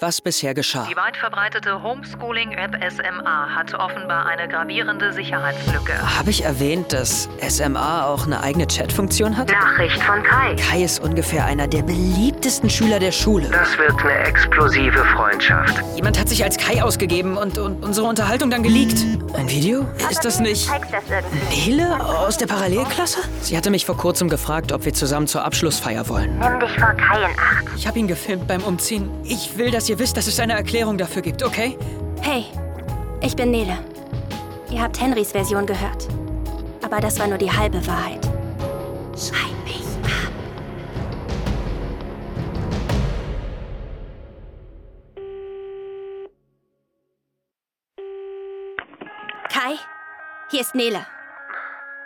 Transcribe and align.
was 0.00 0.20
bisher 0.20 0.54
geschah. 0.54 0.86
Die 0.90 0.96
weit 0.96 1.16
verbreitete 1.16 1.82
Homeschooling-App 1.82 2.76
SMA 2.92 3.54
hat 3.54 3.74
offenbar 3.74 4.26
eine 4.26 4.48
gravierende 4.48 5.12
Sicherheitslücke. 5.12 6.18
Habe 6.18 6.30
ich 6.30 6.44
erwähnt, 6.44 6.92
dass 6.92 7.28
SMA 7.48 8.04
auch 8.04 8.26
eine 8.26 8.40
eigene 8.42 8.66
Chatfunktion 8.66 9.36
hat? 9.36 9.50
Nachricht 9.50 10.00
von 10.02 10.22
Kai. 10.22 10.54
Kai 10.54 10.82
ist 10.82 11.00
ungefähr 11.02 11.44
einer 11.44 11.66
der 11.66 11.82
beliebtesten 11.82 12.70
Schüler 12.70 12.98
der 12.98 13.12
Schule. 13.12 13.48
Das 13.50 13.76
wird 13.78 14.00
eine 14.02 14.18
explosive 14.26 15.04
Freundschaft. 15.16 15.82
Jemand 15.96 16.18
hat 16.18 16.28
sich 16.28 16.44
als 16.44 16.56
Kai 16.56 16.82
ausgegeben 16.82 17.36
und, 17.36 17.58
und 17.58 17.84
unsere 17.84 18.06
Unterhaltung 18.06 18.50
dann 18.50 18.62
geleakt. 18.62 19.04
Ein 19.34 19.48
Video? 19.50 19.86
Ist 20.10 20.24
das 20.24 20.38
nicht 20.40 20.70
Nele 21.50 22.04
aus 22.04 22.36
der 22.36 22.46
Parallelklasse? 22.46 23.20
Sie 23.40 23.56
hatte 23.56 23.70
mich 23.70 23.84
vor 23.84 23.96
kurzem 23.96 24.28
gefragt, 24.28 24.72
ob 24.72 24.84
wir 24.84 24.94
zusammen 24.94 25.26
zur 25.26 25.44
Abschlussfeier 25.44 26.08
wollen. 26.08 26.38
Nimm 26.38 26.60
dich 26.60 26.70
vor 26.78 26.94
Kai 26.94 27.24
in 27.24 27.38
Acht. 27.38 27.64
Ich 27.76 27.86
habe 27.86 27.98
ihn 27.98 28.06
gefilmt 28.08 28.46
beim 28.46 28.62
Umziehen. 28.62 29.10
Ich 29.24 29.56
will, 29.58 29.70
dass 29.70 29.87
ihr 29.88 29.98
wisst, 29.98 30.16
dass 30.16 30.26
es 30.26 30.38
eine 30.40 30.54
Erklärung 30.54 30.98
dafür 30.98 31.22
gibt, 31.22 31.42
okay? 31.42 31.78
Hey, 32.20 32.46
ich 33.20 33.34
bin 33.36 33.50
Nele. 33.50 33.78
Ihr 34.70 34.82
habt 34.82 35.00
Henrys 35.00 35.32
Version 35.32 35.66
gehört. 35.66 36.08
Aber 36.82 37.00
das 37.00 37.18
war 37.18 37.26
nur 37.26 37.38
die 37.38 37.50
halbe 37.50 37.84
Wahrheit. 37.86 38.24
Schreib 39.16 39.52
mich 39.64 39.82
ab. 40.04 40.32
Kai, 49.50 49.78
hier 50.50 50.60
ist 50.60 50.74
Nele. 50.74 51.06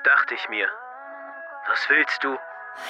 Dachte 0.04 0.34
ich 0.34 0.48
mir. 0.48 0.68
Was 1.68 1.88
willst 1.88 2.24
du? 2.24 2.36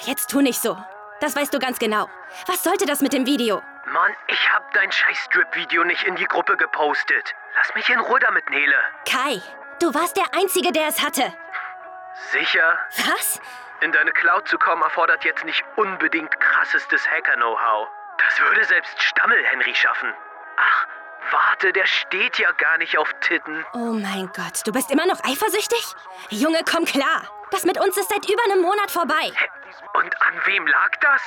Jetzt 0.05 0.29
tu 0.29 0.41
nicht 0.41 0.59
so. 0.61 0.77
Das 1.19 1.35
weißt 1.35 1.53
du 1.53 1.59
ganz 1.59 1.79
genau. 1.79 2.07
Was 2.47 2.63
sollte 2.63 2.85
das 2.85 3.01
mit 3.01 3.13
dem 3.13 3.25
Video? 3.25 3.61
Mann, 3.93 4.11
ich 4.25 4.51
hab 4.51 4.73
dein 4.73 4.91
scheiß 4.91 5.17
Strip-Video 5.25 5.83
nicht 5.83 6.03
in 6.03 6.15
die 6.15 6.25
Gruppe 6.25 6.57
gepostet. 6.57 7.35
Lass 7.55 7.75
mich 7.75 7.87
in 7.89 7.99
Ruhe 7.99 8.19
damit, 8.19 8.49
Nele. 8.49 8.75
Kai, 9.07 9.39
du 9.79 9.93
warst 9.93 10.17
der 10.17 10.25
Einzige, 10.33 10.71
der 10.71 10.87
es 10.87 10.99
hatte. 10.99 11.31
Sicher? 12.31 12.79
Was? 13.07 13.39
In 13.81 13.91
deine 13.91 14.11
Cloud 14.11 14.47
zu 14.47 14.57
kommen 14.57 14.81
erfordert 14.81 15.23
jetzt 15.23 15.45
nicht 15.45 15.63
unbedingt 15.75 16.39
krassestes 16.39 17.07
Hacker-Know-how. 17.07 17.87
Das 18.17 18.39
würde 18.39 18.63
selbst 18.63 18.99
Stammel-Henry 18.99 19.75
schaffen. 19.75 20.11
Ach, 20.57 20.87
warte, 21.31 21.71
der 21.71 21.85
steht 21.85 22.39
ja 22.39 22.51
gar 22.53 22.79
nicht 22.79 22.97
auf 22.97 23.13
Titten. 23.21 23.63
Oh 23.73 23.93
mein 23.93 24.27
Gott, 24.35 24.65
du 24.65 24.71
bist 24.71 24.89
immer 24.89 25.05
noch 25.05 25.23
eifersüchtig? 25.23 25.93
Junge, 26.29 26.61
komm 26.69 26.85
klar. 26.85 27.27
Das 27.53 27.65
mit 27.65 27.79
uns 27.79 27.95
ist 27.97 28.09
seit 28.09 28.27
über 28.27 28.43
einem 28.45 28.63
Monat 28.63 28.89
vorbei. 28.89 29.31
Und 29.93 30.21
an 30.23 30.33
wem 30.45 30.65
lag 30.65 30.89
das? 31.01 31.21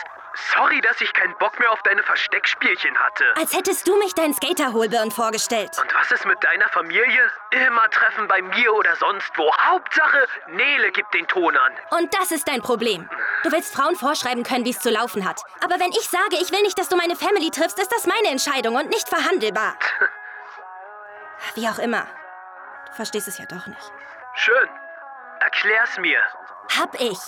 Sorry, 0.52 0.80
dass 0.80 1.00
ich 1.00 1.12
keinen 1.12 1.38
Bock 1.38 1.56
mehr 1.60 1.70
auf 1.70 1.80
deine 1.84 2.02
Versteckspielchen 2.02 2.98
hatte. 2.98 3.24
Als 3.36 3.54
hättest 3.54 3.86
du 3.86 3.96
mich 3.96 4.12
deinen 4.12 4.34
Skaterhohlbirn 4.34 5.12
vorgestellt. 5.12 5.70
Und 5.80 5.94
was 5.94 6.10
ist 6.10 6.26
mit 6.26 6.42
deiner 6.42 6.68
Familie? 6.70 7.30
Immer 7.52 7.88
treffen 7.90 8.26
bei 8.26 8.42
mir 8.42 8.74
oder 8.74 8.96
sonst 8.96 9.30
wo. 9.36 9.48
Hauptsache, 9.56 10.26
Nele 10.48 10.90
gibt 10.90 11.14
den 11.14 11.28
Ton 11.28 11.56
an. 11.56 11.72
Und 11.90 12.12
das 12.12 12.32
ist 12.32 12.48
dein 12.48 12.60
Problem. 12.60 13.08
Du 13.44 13.52
willst 13.52 13.72
Frauen 13.72 13.94
vorschreiben 13.94 14.42
können, 14.42 14.64
wie 14.64 14.70
es 14.70 14.80
zu 14.80 14.90
laufen 14.90 15.24
hat. 15.24 15.40
Aber 15.62 15.78
wenn 15.78 15.92
ich 15.92 16.08
sage, 16.08 16.38
ich 16.42 16.50
will 16.50 16.62
nicht, 16.62 16.76
dass 16.76 16.88
du 16.88 16.96
meine 16.96 17.14
Family 17.14 17.52
triffst, 17.52 17.78
ist 17.78 17.92
das 17.92 18.04
meine 18.04 18.30
Entscheidung 18.32 18.74
und 18.74 18.90
nicht 18.90 19.08
verhandelbar. 19.08 19.76
Wie 21.54 21.68
auch 21.68 21.78
immer. 21.78 22.04
Du 22.88 22.94
verstehst 22.94 23.28
es 23.28 23.38
ja 23.38 23.46
doch 23.46 23.68
nicht. 23.68 23.92
Schön. 24.34 24.68
Erklär's 25.46 25.96
mir. 25.98 26.20
Hab 26.76 27.00
ich. 27.00 27.20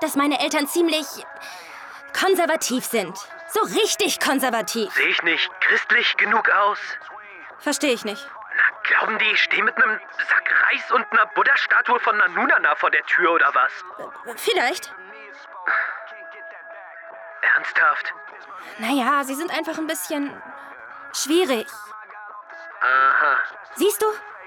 Dass 0.00 0.16
meine 0.16 0.40
Eltern 0.40 0.66
ziemlich 0.66 1.06
konservativ 2.18 2.86
sind. 2.86 3.14
So 3.48 3.60
richtig 3.80 4.18
konservativ. 4.18 4.90
Sehe 4.94 5.08
ich 5.08 5.22
nicht 5.22 5.50
christlich 5.60 6.16
genug 6.16 6.48
aus? 6.48 6.78
Verstehe 7.58 7.92
ich 7.92 8.06
nicht. 8.06 8.26
Na, 8.56 8.62
glauben 8.88 9.18
die, 9.18 9.26
ich 9.26 9.42
stehe 9.42 9.62
mit 9.62 9.76
einem 9.76 10.00
Sack 10.26 10.50
Reis 10.64 10.90
und 10.90 11.04
einer 11.12 11.26
Buddha-Statue 11.34 12.00
von 12.00 12.16
Nanunana 12.16 12.74
vor 12.76 12.90
der 12.90 13.04
Tür 13.04 13.32
oder 13.32 13.54
was? 13.54 13.72
Vielleicht. 14.36 14.94
Ernsthaft? 17.42 18.14
Naja, 18.78 19.22
sie 19.24 19.34
sind 19.34 19.50
einfach 19.50 19.76
ein 19.76 19.86
bisschen 19.86 20.42
schwierig. 21.12 21.66
Aha. 22.80 23.36
Siehst 23.74 24.00
du? 24.00 24.06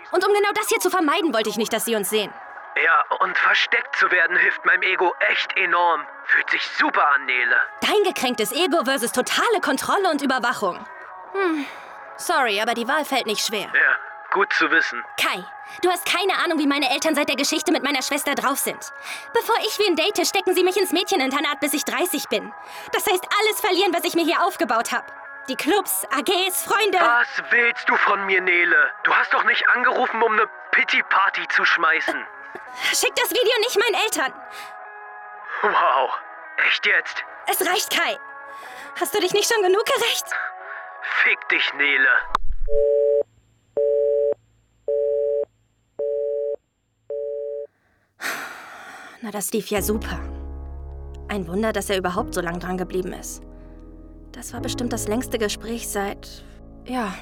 Und 0.09 0.25
um 0.25 0.33
genau 0.33 0.51
das 0.55 0.67
hier 0.67 0.79
zu 0.79 0.89
vermeiden, 0.89 1.31
wollte 1.31 1.49
ich 1.49 1.57
nicht, 1.57 1.71
dass 1.71 1.85
sie 1.85 1.95
uns 1.95 2.09
sehen. 2.09 2.33
Ja, 2.75 3.03
und 3.19 3.37
versteckt 3.37 3.95
zu 3.95 4.09
werden 4.11 4.35
hilft 4.35 4.65
meinem 4.65 4.81
Ego 4.81 5.13
echt 5.19 5.55
enorm. 5.57 6.05
Fühlt 6.25 6.49
sich 6.49 6.65
super 6.77 7.07
an, 7.13 7.25
Nele. 7.25 7.55
Dein 7.81 8.03
gekränktes 8.03 8.51
Ego 8.51 8.83
versus 8.83 9.11
totale 9.11 9.61
Kontrolle 9.61 10.09
und 10.09 10.21
Überwachung. 10.21 10.83
Hm, 11.33 11.65
sorry, 12.17 12.59
aber 12.61 12.73
die 12.73 12.87
Wahl 12.87 13.05
fällt 13.05 13.27
nicht 13.27 13.45
schwer. 13.45 13.67
Ja, 13.73 13.95
gut 14.31 14.51
zu 14.53 14.71
wissen. 14.71 15.03
Kai, 15.21 15.43
du 15.83 15.89
hast 15.91 16.05
keine 16.05 16.33
Ahnung, 16.43 16.57
wie 16.57 16.67
meine 16.67 16.89
Eltern 16.89 17.13
seit 17.13 17.29
der 17.29 17.35
Geschichte 17.35 17.71
mit 17.71 17.83
meiner 17.83 18.01
Schwester 18.01 18.33
drauf 18.33 18.57
sind. 18.57 18.91
Bevor 19.33 19.55
ich 19.65 19.77
wen 19.77 19.95
date, 19.95 20.25
stecken 20.25 20.55
sie 20.55 20.63
mich 20.63 20.77
ins 20.77 20.91
Mädcheninternat, 20.91 21.59
bis 21.59 21.73
ich 21.73 21.85
30 21.85 22.27
bin. 22.29 22.51
Das 22.91 23.05
heißt, 23.05 23.27
alles 23.39 23.59
verlieren, 23.59 23.93
was 23.93 24.03
ich 24.03 24.15
mir 24.15 24.23
hier 24.23 24.41
aufgebaut 24.43 24.91
habe. 24.91 25.05
Die 25.49 25.55
Clubs, 25.57 26.05
AGs, 26.05 26.63
Freunde. 26.63 26.97
Was 26.99 27.43
willst 27.51 27.87
du 27.89 27.97
von 27.97 28.25
mir, 28.25 28.39
Nele? 28.39 28.91
Du 29.03 29.13
hast 29.13 29.33
doch 29.33 29.43
nicht 29.43 29.67
angerufen, 29.69 30.23
um 30.23 30.31
eine 30.31 30.47
Pity-Party 30.71 31.47
zu 31.49 31.65
schmeißen. 31.65 32.25
Schick 32.93 33.15
das 33.15 33.31
Video 33.31 33.59
nicht 33.59 33.77
meinen 33.77 34.03
Eltern. 34.03 34.33
Wow. 35.61 36.11
Echt 36.67 36.85
jetzt? 36.85 37.23
Es 37.47 37.67
reicht, 37.67 37.89
Kai. 37.89 38.17
Hast 38.99 39.15
du 39.15 39.19
dich 39.19 39.33
nicht 39.33 39.51
schon 39.51 39.63
genug 39.63 39.85
gerecht? 39.85 40.25
Fick 41.23 41.49
dich, 41.49 41.73
Nele. 41.73 42.09
Na, 49.21 49.31
das 49.31 49.51
lief 49.53 49.67
ja 49.69 49.81
super. 49.81 50.19
Ein 51.29 51.47
Wunder, 51.47 51.71
dass 51.71 51.89
er 51.89 51.97
überhaupt 51.97 52.33
so 52.33 52.41
lang 52.41 52.59
dran 52.59 52.77
geblieben 52.77 53.13
ist. 53.13 53.41
Das 54.33 54.53
war 54.53 54.61
bestimmt 54.61 54.91
das 54.91 55.07
längste 55.07 55.37
Gespräch 55.37 55.87
seit. 55.87 56.43
Ja. 56.85 57.13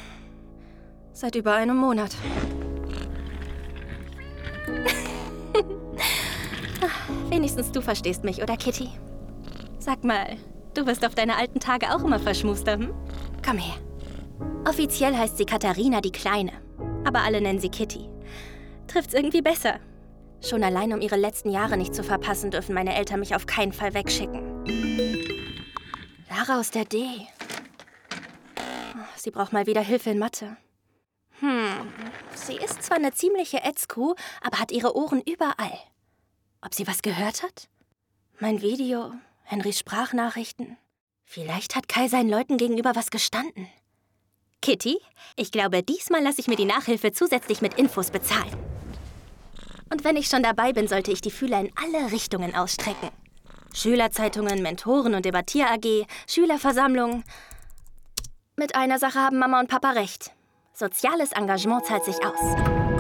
Seit 1.14 1.36
über 1.36 1.54
einem 1.54 1.78
Monat. 1.78 2.12
Wenigstens 7.30 7.72
du 7.72 7.82
verstehst 7.82 8.24
mich, 8.24 8.42
oder 8.42 8.58
Kitty? 8.58 8.90
Sag 9.80 10.04
mal, 10.04 10.38
du 10.74 10.86
wirst 10.86 11.06
auf 11.06 11.16
deine 11.16 11.38
alten 11.38 11.60
Tage 11.60 11.94
auch 11.94 12.04
immer 12.04 12.20
verschmuster, 12.20 12.74
hm? 12.74 12.94
Komm 13.46 13.58
her. 13.58 13.76
Offiziell 14.68 15.16
heißt 15.16 15.38
sie 15.38 15.46
Katharina 15.46 16.02
die 16.02 16.12
Kleine. 16.12 16.52
Aber 17.06 17.22
alle 17.22 17.42
nennen 17.42 17.60
sie 17.60 17.70
Kitty. 17.70 18.08
Trifft's 18.88 19.14
irgendwie 19.14 19.42
besser. 19.42 19.80
Schon 20.42 20.64
allein, 20.64 20.94
um 20.94 21.02
ihre 21.02 21.18
letzten 21.18 21.50
Jahre 21.50 21.78
nicht 21.78 21.94
zu 21.94 22.04
verpassen, 22.04 22.52
dürfen 22.52 22.74
meine 22.74 22.96
Eltern 22.96 23.20
mich 23.20 23.36
auf 23.36 23.46
keinen 23.46 23.74
Fall 23.74 23.94
wegschicken. 23.94 24.42
Lara 26.30 26.60
aus 26.60 26.72
der 26.72 26.86
D. 26.86 27.06
Sie 29.16 29.32
braucht 29.32 29.54
mal 29.54 29.68
wieder 29.68 29.82
Hilfe 29.82 30.10
in 30.10 30.20
Mathe. 30.20 30.58
Hm, 31.40 31.92
sie 32.34 32.56
ist 32.56 32.84
zwar 32.84 32.98
eine 32.98 33.14
ziemliche 33.14 33.64
Ätzkuh, 33.64 34.16
aber 34.42 34.60
hat 34.60 34.72
ihre 34.72 34.96
Ohren 34.96 35.22
überall. 35.22 35.78
Ob 36.64 36.76
sie 36.76 36.88
was 36.88 37.02
gehört 37.02 37.42
hat? 37.42 37.68
Mein 38.40 38.62
Video, 38.62 39.12
Henrys 39.44 39.80
Sprachnachrichten. 39.80 40.78
Vielleicht 41.24 41.76
hat 41.76 41.88
Kai 41.88 42.08
seinen 42.08 42.30
Leuten 42.30 42.58
gegenüber 42.58 42.96
was 42.96 43.10
gestanden. 43.10 43.68
Kitty, 44.62 45.00
ich 45.36 45.52
glaube, 45.52 45.82
diesmal 45.82 46.22
lasse 46.22 46.40
ich 46.40 46.48
mir 46.48 46.56
die 46.56 46.66
Nachhilfe 46.66 47.12
zusätzlich 47.12 47.62
mit 47.62 47.80
Infos 47.80 48.12
bezahlen. 48.12 48.56
Und 49.92 50.04
wenn 50.04 50.16
ich 50.16 50.28
schon 50.28 50.44
dabei 50.44 50.72
bin, 50.72 50.88
sollte 50.88 51.12
ich 51.12 51.22
die 51.22 51.32
Fühler 51.32 51.60
in 51.60 51.72
alle 51.76 52.12
Richtungen 52.12 52.54
ausstrecken. 52.54 53.10
Schülerzeitungen, 53.74 54.62
Mentoren 54.62 55.16
und 55.16 55.26
Debattier-AG, 55.26 56.06
Schülerversammlungen. 56.28 57.24
Mit 58.56 58.76
einer 58.76 59.00
Sache 59.00 59.20
haben 59.20 59.40
Mama 59.40 59.60
und 59.60 59.70
Papa 59.70 59.92
recht. 59.92 60.32
Soziales 60.74 61.32
Engagement 61.32 61.86
zahlt 61.86 62.06
sich 62.06 62.18
aus. 62.24 62.91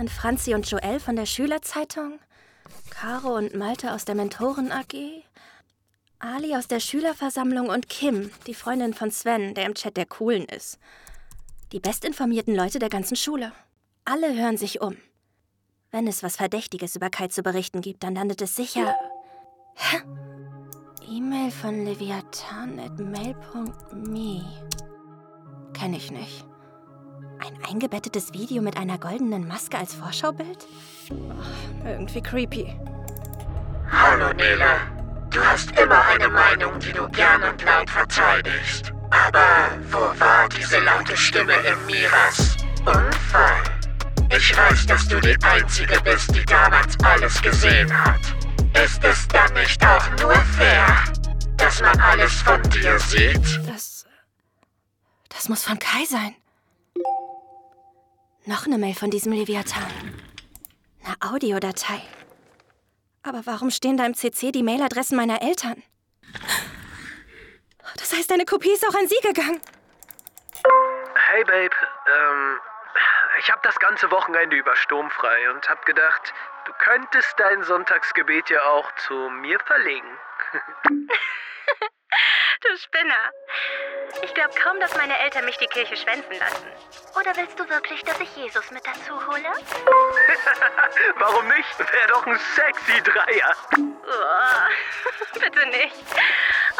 Dann 0.00 0.08
Franzi 0.08 0.54
und 0.54 0.68
Joel 0.70 0.98
von 0.98 1.14
der 1.14 1.26
Schülerzeitung, 1.26 2.18
Caro 2.88 3.36
und 3.36 3.54
Malte 3.54 3.92
aus 3.92 4.06
der 4.06 4.14
Mentoren 4.14 4.72
AG, 4.72 4.94
Ali 6.18 6.56
aus 6.56 6.68
der 6.68 6.80
Schülerversammlung 6.80 7.68
und 7.68 7.90
Kim, 7.90 8.30
die 8.46 8.54
Freundin 8.54 8.94
von 8.94 9.10
Sven, 9.10 9.52
der 9.52 9.66
im 9.66 9.74
Chat 9.74 9.98
der 9.98 10.06
Coolen 10.06 10.46
ist. 10.46 10.78
Die 11.72 11.80
bestinformierten 11.80 12.54
Leute 12.54 12.78
der 12.78 12.88
ganzen 12.88 13.14
Schule. 13.14 13.52
Alle 14.06 14.34
hören 14.34 14.56
sich 14.56 14.80
um. 14.80 14.96
Wenn 15.90 16.06
es 16.06 16.22
was 16.22 16.36
Verdächtiges 16.36 16.96
über 16.96 17.10
Kai 17.10 17.28
zu 17.28 17.42
berichten 17.42 17.82
gibt, 17.82 18.02
dann 18.02 18.14
landet 18.14 18.40
es 18.40 18.56
sicher. 18.56 18.96
Hä? 19.74 19.98
E-Mail 21.10 21.50
von 21.50 21.84
leviathan.mail.me. 21.84 24.44
Kenn 25.74 25.92
ich 25.92 26.10
nicht. 26.10 26.49
Ein 27.40 27.58
eingebettetes 27.66 28.34
Video 28.34 28.60
mit 28.60 28.76
einer 28.76 28.98
goldenen 28.98 29.48
Maske 29.48 29.78
als 29.78 29.94
Vorschaubild? 29.94 30.66
Oh, 31.10 31.32
irgendwie 31.86 32.20
creepy. 32.22 32.78
Hallo 33.90 34.30
Nele. 34.34 34.66
Du 35.30 35.40
hast 35.42 35.70
immer 35.78 36.04
eine 36.04 36.28
Meinung, 36.28 36.78
die 36.80 36.92
du 36.92 37.08
gern 37.08 37.42
und 37.42 37.62
laut 37.64 37.88
verteidigst. 37.88 38.92
Aber 39.10 39.70
wo 39.90 40.20
war 40.20 40.48
diese 40.50 40.80
laute 40.80 41.16
Stimme 41.16 41.54
in 41.54 41.86
Miras 41.86 42.56
Unfall? 42.80 43.62
Ich 44.36 44.56
weiß, 44.56 44.86
dass 44.86 45.08
du 45.08 45.18
die 45.20 45.36
Einzige 45.42 45.98
bist, 46.02 46.34
die 46.34 46.44
damals 46.44 46.94
alles 47.02 47.40
gesehen 47.40 47.90
hat. 48.04 48.20
Ist 48.84 49.02
es 49.02 49.26
dann 49.28 49.52
nicht 49.54 49.84
auch 49.84 50.10
nur 50.20 50.34
fair, 50.34 51.04
dass 51.56 51.80
man 51.80 51.98
alles 52.00 52.34
von 52.42 52.62
dir 52.64 52.98
sieht? 52.98 53.66
Das. 53.66 54.06
Das 55.30 55.48
muss 55.48 55.64
von 55.64 55.78
Kai 55.78 56.04
sein. 56.04 56.34
Noch 58.46 58.66
eine 58.66 58.78
Mail 58.78 58.94
von 58.94 59.10
diesem 59.10 59.32
Leviathan. 59.32 59.86
Eine 61.04 61.16
Audiodatei. 61.32 62.00
Aber 63.22 63.42
warum 63.44 63.70
stehen 63.70 63.98
da 63.98 64.06
im 64.06 64.14
CC 64.14 64.50
die 64.50 64.62
Mailadressen 64.62 65.16
meiner 65.16 65.42
Eltern? 65.42 65.82
Das 67.98 68.12
heißt, 68.14 68.30
deine 68.30 68.46
Kopie 68.46 68.72
ist 68.72 68.86
auch 68.86 68.94
an 68.94 69.06
sie 69.06 69.20
gegangen. 69.22 69.60
Hey 71.14 71.44
Babe, 71.44 71.74
ähm, 72.06 72.60
ich 73.38 73.50
habe 73.50 73.60
das 73.62 73.78
ganze 73.78 74.10
Wochenende 74.10 74.56
über 74.56 74.74
sturmfrei 74.74 75.50
und 75.50 75.68
hab 75.68 75.84
gedacht, 75.84 76.32
du 76.64 76.72
könntest 76.78 77.34
dein 77.38 77.62
Sonntagsgebet 77.62 78.48
ja 78.48 78.62
auch 78.62 78.90
zu 78.96 79.14
mir 79.14 79.60
verlegen. 79.60 80.18
du 82.62 82.76
Spinner. 82.76 83.32
Ich 84.22 84.34
glaube 84.34 84.50
kaum, 84.62 84.78
dass 84.80 84.96
meine 84.96 85.18
Eltern 85.20 85.44
mich 85.44 85.56
die 85.58 85.66
Kirche 85.66 85.96
schwänzen 85.96 86.38
lassen. 86.38 86.66
Oder 87.18 87.36
willst 87.36 87.58
du 87.58 87.68
wirklich, 87.68 88.02
dass 88.04 88.20
ich 88.20 88.36
Jesus 88.36 88.70
mit 88.70 88.82
dazu 88.86 89.14
hole? 89.26 89.42
Warum 91.18 91.48
nicht? 91.48 91.78
Wäre 91.78 92.08
doch 92.08 92.26
ein 92.26 92.38
sexy 92.54 93.02
Dreier. 93.02 93.54
Oh, 93.78 95.34
bitte 95.34 95.66
nicht. 95.68 95.96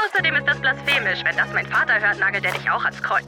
Außerdem 0.05 0.37
ist 0.37 0.47
das 0.49 0.61
blasphemisch. 0.61 1.25
Wenn 1.25 1.37
das 1.37 1.49
mein 1.53 1.67
Vater 1.67 2.01
hört, 2.01 2.19
nagelt 2.19 2.45
er 2.45 2.53
dich 2.53 2.71
auch 2.71 2.85
ans 2.85 3.03
Kreuz. 3.03 3.27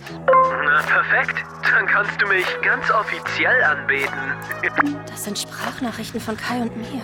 Na, 0.65 0.83
perfekt. 0.83 1.45
Dann 1.71 1.87
kannst 1.87 2.21
du 2.21 2.27
mich 2.27 2.47
ganz 2.63 2.91
offiziell 2.91 3.63
anbeten. 3.65 4.37
Das 5.07 5.25
sind 5.25 5.39
Sprachnachrichten 5.39 6.21
von 6.21 6.37
Kai 6.37 6.57
und 6.57 6.77
mir. 6.77 7.03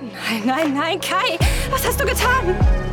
Nein, 0.00 0.42
nein, 0.44 0.74
nein, 0.74 1.00
Kai! 1.00 1.38
Was 1.70 1.86
hast 1.86 2.00
du 2.00 2.04
getan? 2.04 2.89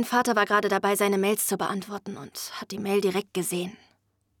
Mein 0.00 0.06
Vater 0.06 0.34
war 0.34 0.46
gerade 0.46 0.70
dabei, 0.70 0.96
seine 0.96 1.18
Mails 1.18 1.46
zu 1.46 1.58
beantworten 1.58 2.16
und 2.16 2.52
hat 2.58 2.70
die 2.70 2.78
Mail 2.78 3.02
direkt 3.02 3.34
gesehen. 3.34 3.76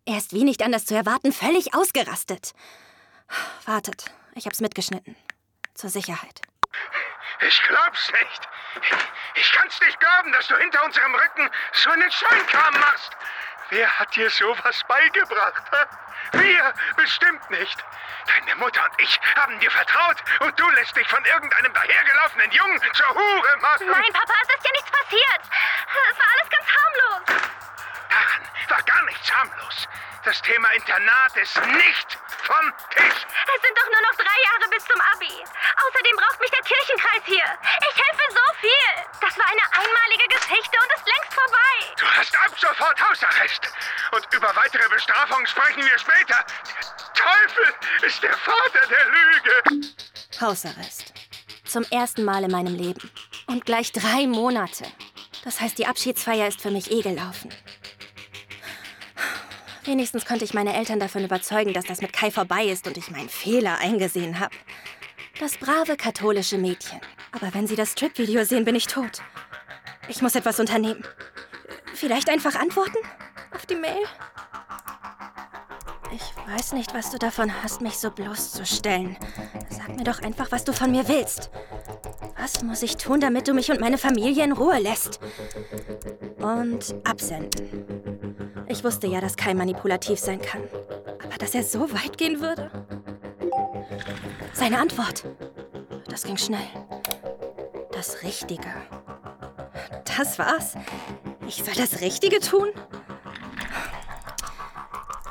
Er 0.06 0.16
ist 0.16 0.32
wie 0.32 0.42
nicht 0.42 0.62
anders 0.62 0.86
zu 0.86 0.94
erwarten 0.94 1.32
völlig 1.32 1.74
ausgerastet. 1.74 2.54
Wartet, 3.66 4.06
ich 4.34 4.46
hab's 4.46 4.62
mitgeschnitten. 4.62 5.16
Zur 5.74 5.90
Sicherheit. 5.90 6.40
Ich 7.46 7.62
glaub's 7.68 8.10
nicht. 8.10 8.48
Ich 9.34 9.52
kann's 9.52 9.78
nicht 9.82 10.00
glauben, 10.00 10.32
dass 10.32 10.48
du 10.48 10.56
hinter 10.56 10.82
unserem 10.82 11.14
Rücken 11.14 11.50
so 11.74 11.90
einen 11.90 12.10
Scheinkram 12.10 12.80
machst. 12.80 13.10
Wer 13.68 13.98
hat 13.98 14.16
dir 14.16 14.30
sowas 14.30 14.80
beigebracht? 14.88 15.62
Wir 16.32 16.74
bestimmt 16.96 17.50
nicht. 17.50 17.84
Deine 18.26 18.56
Mutter 18.56 18.84
und 18.84 19.00
ich 19.00 19.20
haben 19.36 19.58
dir 19.60 19.70
vertraut 19.70 20.16
und 20.40 20.58
du 20.58 20.68
lässt 20.70 20.96
dich 20.96 21.08
von 21.08 21.24
irgendeinem 21.24 21.72
dahergelaufenen 21.72 22.50
Jungen 22.52 22.80
zur 22.92 23.08
Hure 23.08 23.56
machen. 23.60 23.86
Nein, 23.90 24.12
Papa, 24.12 24.34
es 24.42 24.56
ist 24.56 24.64
ja 24.64 24.72
nichts 24.72 24.90
passiert. 24.90 25.40
Es 26.12 26.18
war 26.18 26.26
alles 26.34 26.50
ganz 26.50 26.66
harmlos. 26.76 27.42
Daran 28.10 28.42
war 28.68 28.82
gar 28.82 29.02
nichts 29.04 29.34
harmlos. 29.34 29.88
Das 30.24 30.42
Thema 30.42 30.68
Internat 30.72 31.36
ist 31.36 31.56
nicht 31.66 32.18
vom 32.42 32.72
Tisch. 32.90 33.26
Es 33.56 33.62
sind 33.62 33.78
doch 33.78 33.88
nur 33.88 34.02
noch 34.02 34.16
drei 34.16 34.38
Jahre 34.44 34.68
bis 34.70 34.84
zum 34.84 35.00
Abi. 35.00 35.44
Außerdem 35.76 36.16
braucht 36.16 36.40
mich 36.40 36.50
der 36.50 36.60
Kirchenkreis 36.60 37.22
hier. 37.24 37.58
Ich 37.90 37.96
helfe 37.96 38.24
so 38.28 38.49
sofort 42.80 43.10
Hausarrest. 43.10 43.60
Und 44.12 44.34
über 44.34 44.48
weitere 44.56 44.88
Bestrafungen 44.88 45.46
sprechen 45.46 45.82
wir 45.82 45.98
später. 45.98 46.44
Teufel 47.14 48.06
ist 48.06 48.22
der 48.22 48.32
Vater 48.32 48.86
der 48.88 49.76
Lüge. 49.76 49.92
Hausarrest. 50.40 51.12
Zum 51.64 51.84
ersten 51.90 52.24
Mal 52.24 52.44
in 52.44 52.50
meinem 52.50 52.74
Leben. 52.74 53.10
Und 53.46 53.66
gleich 53.66 53.92
drei 53.92 54.26
Monate. 54.26 54.86
Das 55.44 55.60
heißt, 55.60 55.78
die 55.78 55.86
Abschiedsfeier 55.86 56.48
ist 56.48 56.60
für 56.60 56.70
mich 56.70 56.90
eh 56.90 57.02
gelaufen. 57.02 57.50
Wenigstens 59.84 60.26
konnte 60.26 60.44
ich 60.44 60.54
meine 60.54 60.74
Eltern 60.74 61.00
davon 61.00 61.24
überzeugen, 61.24 61.72
dass 61.72 61.84
das 61.84 62.00
mit 62.00 62.12
Kai 62.12 62.30
vorbei 62.30 62.64
ist 62.64 62.86
und 62.86 62.96
ich 62.96 63.10
meinen 63.10 63.28
Fehler 63.28 63.78
eingesehen 63.78 64.38
habe. 64.38 64.54
Das 65.38 65.56
brave 65.56 65.96
katholische 65.96 66.58
Mädchen. 66.58 67.00
Aber 67.32 67.54
wenn 67.54 67.66
sie 67.66 67.76
das 67.76 67.92
Strip-Video 67.92 68.44
sehen, 68.44 68.64
bin 68.64 68.74
ich 68.74 68.86
tot. 68.86 69.22
Ich 70.08 70.20
muss 70.20 70.34
etwas 70.34 70.60
unternehmen. 70.60 71.04
Vielleicht 72.00 72.30
einfach 72.30 72.54
antworten? 72.54 72.96
Auf 73.54 73.66
die 73.66 73.74
Mail? 73.74 74.06
Ich 76.10 76.56
weiß 76.56 76.72
nicht, 76.72 76.94
was 76.94 77.10
du 77.10 77.18
davon 77.18 77.52
hast, 77.62 77.82
mich 77.82 77.98
so 77.98 78.10
bloßzustellen. 78.10 79.18
Sag 79.68 79.94
mir 79.94 80.04
doch 80.04 80.22
einfach, 80.22 80.50
was 80.50 80.64
du 80.64 80.72
von 80.72 80.92
mir 80.92 81.06
willst. 81.08 81.50
Was 82.38 82.62
muss 82.62 82.82
ich 82.82 82.96
tun, 82.96 83.20
damit 83.20 83.48
du 83.48 83.52
mich 83.52 83.70
und 83.70 83.80
meine 83.80 83.98
Familie 83.98 84.44
in 84.44 84.52
Ruhe 84.52 84.78
lässt? 84.78 85.20
Und 86.38 86.94
absenden. 87.04 88.64
Ich 88.66 88.82
wusste 88.82 89.06
ja, 89.06 89.20
dass 89.20 89.36
Kai 89.36 89.52
manipulativ 89.52 90.18
sein 90.18 90.40
kann. 90.40 90.62
Aber 91.22 91.36
dass 91.36 91.54
er 91.54 91.64
so 91.64 91.92
weit 91.92 92.16
gehen 92.16 92.40
würde? 92.40 92.70
Seine 94.54 94.78
Antwort. 94.78 95.26
Das 96.08 96.22
ging 96.22 96.38
schnell. 96.38 96.66
Das 97.92 98.22
Richtige. 98.22 98.72
Das 100.16 100.38
war's. 100.38 100.76
Ich 101.50 101.64
soll 101.64 101.74
das 101.74 102.00
Richtige 102.00 102.38
tun? 102.38 102.68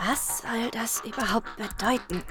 Was 0.06 0.40
soll 0.40 0.70
das 0.70 1.02
überhaupt 1.06 1.48
bedeuten? 1.56 2.24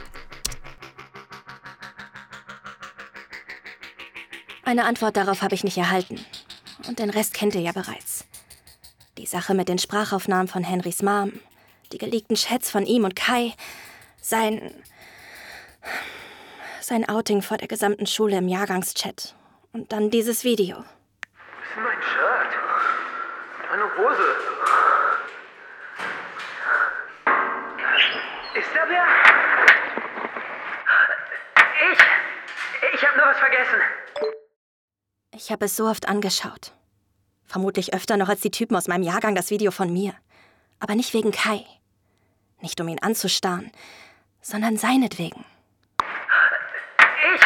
Eine 4.63 4.85
Antwort 4.85 5.17
darauf 5.17 5.41
habe 5.41 5.55
ich 5.55 5.65
nicht 5.65 5.79
erhalten. 5.79 6.23
Und 6.87 6.99
den 6.99 7.09
Rest 7.09 7.33
kennt 7.33 7.55
ihr 7.55 7.63
ja 7.63 7.73
bereits. 7.73 8.27
Die 9.17 9.25
Sache 9.25 9.55
mit 9.55 9.71
den 9.71 9.79
Sprachaufnahmen 9.79 10.49
von 10.49 10.65
Henrys 10.65 11.03
Mom, 11.03 11.33
die 11.91 11.97
geleakten 11.97 12.37
Chats 12.37 12.71
von 12.71 12.85
ihm 12.85 13.05
und 13.05 13.17
Kai, 13.17 13.55
sein. 14.21 14.75
sein 16.83 17.09
Outing 17.09 17.41
vor 17.41 17.57
der 17.57 17.69
gesamten 17.69 18.05
Schule 18.05 18.37
im 18.37 18.49
Jahrgangschat. 18.49 19.35
Und 19.73 19.93
dann 19.93 20.11
dieses 20.11 20.45
Video. 20.45 20.77
Ist 20.77 21.77
mein 21.77 22.03
Shirt? 22.03 22.28
Meine 23.71 23.85
Hose. 23.97 24.23
Ist 28.55 28.69
da 28.75 28.89
wer? 28.89 29.05
Ich. 31.93 31.99
Ich 32.95 33.07
hab 33.07 33.17
nur 33.17 33.27
was 33.27 33.39
vergessen. 33.39 33.81
Ich 35.35 35.53
habe 35.53 35.67
es 35.67 35.77
so 35.77 35.87
oft 35.87 36.09
angeschaut. 36.09 36.73
Vermutlich 37.45 37.93
öfter 37.93 38.17
noch 38.17 38.29
als 38.29 38.41
die 38.41 38.51
Typen 38.51 38.75
aus 38.75 38.89
meinem 38.89 39.03
Jahrgang 39.03 39.35
das 39.35 39.51
Video 39.51 39.71
von 39.71 39.93
mir. 39.93 40.15
Aber 40.81 40.95
nicht 40.95 41.13
wegen 41.13 41.31
Kai. 41.31 41.65
Nicht 42.61 42.81
um 42.81 42.89
ihn 42.89 43.03
anzustarren, 43.03 43.71
sondern 44.41 44.79
seinetwegen. 44.79 45.45
Ich. 47.35 47.43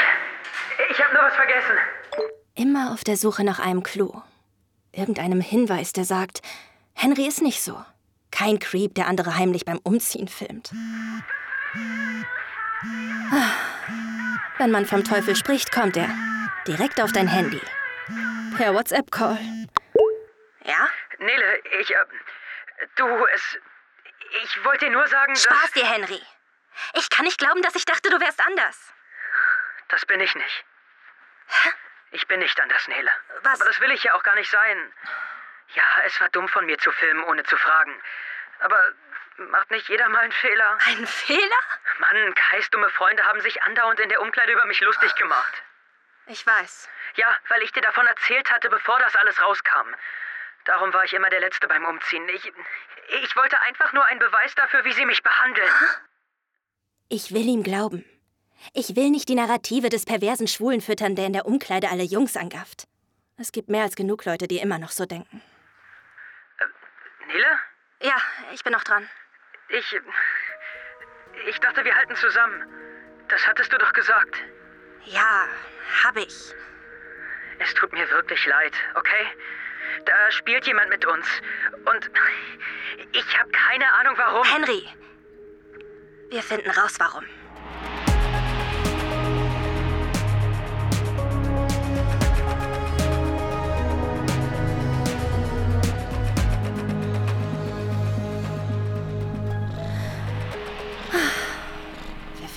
Ich 0.90 1.04
hab 1.04 1.12
nur 1.12 1.22
was 1.22 1.34
vergessen. 1.34 1.76
Immer 2.54 2.92
auf 2.92 3.02
der 3.02 3.16
Suche 3.16 3.42
nach 3.42 3.58
einem 3.58 3.82
Clou. 3.82 4.22
Irgendeinem 4.92 5.40
Hinweis, 5.40 5.92
der 5.92 6.04
sagt, 6.04 6.42
Henry 6.94 7.26
ist 7.26 7.40
nicht 7.42 7.62
so. 7.62 7.82
Kein 8.30 8.58
Creep, 8.58 8.94
der 8.94 9.06
andere 9.08 9.36
heimlich 9.36 9.64
beim 9.64 9.78
Umziehen 9.82 10.28
filmt. 10.28 10.70
Ah, 13.30 13.52
Wenn 14.58 14.70
man 14.70 14.86
vom 14.86 15.04
Teufel 15.04 15.34
spricht, 15.36 15.72
kommt 15.72 15.96
er. 15.96 16.08
Direkt 16.66 17.00
auf 17.00 17.12
dein 17.12 17.26
Handy. 17.28 17.60
Per 18.56 18.74
WhatsApp-Call. 18.74 19.38
Ja? 20.64 20.88
Nele, 21.18 21.58
ich. 21.80 21.90
Äh, 21.90 21.96
du, 22.96 23.06
es. 23.34 23.58
Ich 24.44 24.64
wollte 24.64 24.86
dir 24.86 24.92
nur 24.92 25.06
sagen, 25.08 25.32
dass. 25.34 25.42
Spaß 25.44 25.72
dir, 25.72 25.86
Henry. 25.86 26.20
Ich 26.94 27.08
kann 27.10 27.24
nicht 27.24 27.38
glauben, 27.38 27.62
dass 27.62 27.74
ich 27.74 27.84
dachte, 27.84 28.10
du 28.10 28.20
wärst 28.20 28.40
anders. 28.46 28.92
Das 29.88 30.04
bin 30.06 30.20
ich 30.20 30.34
nicht. 30.34 30.64
Ich 32.12 32.26
bin 32.28 32.40
nicht 32.40 32.60
anders, 32.60 32.86
Nele. 32.88 33.10
Was? 33.42 33.60
Aber 33.60 33.68
das 33.70 33.80
will 33.80 33.90
ich 33.90 34.04
ja 34.04 34.14
auch 34.14 34.22
gar 34.22 34.34
nicht 34.34 34.50
sein. 34.50 34.92
Ja, 35.74 35.82
es 36.04 36.20
war 36.20 36.28
dumm 36.28 36.48
von 36.48 36.66
mir 36.66 36.78
zu 36.78 36.92
filmen, 36.92 37.24
ohne 37.24 37.42
zu 37.44 37.56
fragen. 37.56 37.94
Aber 38.60 38.78
macht 39.38 39.70
nicht 39.70 39.88
jeder 39.88 40.08
mal 40.10 40.20
einen 40.20 40.32
Fehler? 40.32 40.78
Ein 40.86 41.06
Fehler? 41.06 41.60
Mann, 41.98 42.34
Kais 42.34 42.68
dumme 42.70 42.90
Freunde 42.90 43.24
haben 43.24 43.40
sich 43.40 43.62
andauernd 43.62 43.98
in 44.00 44.10
der 44.10 44.20
Umkleide 44.20 44.52
über 44.52 44.66
mich 44.66 44.80
lustig 44.80 45.14
gemacht. 45.16 45.62
Ich 46.26 46.46
weiß. 46.46 46.88
Ja, 47.16 47.36
weil 47.48 47.62
ich 47.62 47.72
dir 47.72 47.82
davon 47.82 48.06
erzählt 48.06 48.50
hatte, 48.52 48.68
bevor 48.68 48.98
das 49.00 49.16
alles 49.16 49.40
rauskam. 49.40 49.94
Darum 50.64 50.92
war 50.92 51.04
ich 51.04 51.14
immer 51.14 51.30
der 51.30 51.40
Letzte 51.40 51.66
beim 51.66 51.84
Umziehen. 51.84 52.28
Ich, 52.28 52.52
ich 53.22 53.36
wollte 53.36 53.58
einfach 53.62 53.92
nur 53.92 54.04
einen 54.06 54.20
Beweis 54.20 54.54
dafür, 54.54 54.84
wie 54.84 54.92
sie 54.92 55.06
mich 55.06 55.22
behandeln. 55.22 55.70
Ich 57.08 57.32
will 57.32 57.46
ihm 57.46 57.62
glauben. 57.62 58.04
Ich 58.72 58.96
will 58.96 59.10
nicht 59.10 59.28
die 59.28 59.34
Narrative 59.34 59.88
des 59.88 60.04
perversen 60.04 60.46
Schwulen 60.46 60.80
füttern, 60.80 61.16
der 61.16 61.26
in 61.26 61.32
der 61.32 61.46
Umkleide 61.46 61.90
alle 61.90 62.04
Jungs 62.04 62.36
angafft. 62.36 62.86
Es 63.36 63.52
gibt 63.52 63.68
mehr 63.68 63.82
als 63.82 63.96
genug 63.96 64.24
Leute, 64.24 64.46
die 64.46 64.58
immer 64.58 64.78
noch 64.78 64.90
so 64.90 65.04
denken. 65.06 65.42
Nele? 67.26 67.46
Ja, 68.02 68.16
ich 68.52 68.62
bin 68.62 68.72
noch 68.72 68.84
dran. 68.84 69.08
Ich. 69.68 69.96
Ich 71.48 71.58
dachte, 71.60 71.84
wir 71.84 71.94
halten 71.94 72.14
zusammen. 72.16 72.66
Das 73.28 73.46
hattest 73.46 73.72
du 73.72 73.78
doch 73.78 73.92
gesagt. 73.92 74.36
Ja, 75.04 75.46
hab 76.04 76.16
ich. 76.16 76.54
Es 77.58 77.74
tut 77.74 77.92
mir 77.92 78.08
wirklich 78.10 78.44
leid, 78.46 78.72
okay? 78.94 79.26
Da 80.04 80.30
spielt 80.30 80.66
jemand 80.66 80.90
mit 80.90 81.04
uns. 81.04 81.26
Und 81.84 82.10
ich 83.12 83.38
habe 83.38 83.50
keine 83.50 83.90
Ahnung 83.94 84.14
warum. 84.16 84.44
Henry, 84.44 84.88
wir 86.30 86.42
finden 86.42 86.70
raus, 86.70 86.94
warum. 86.98 87.24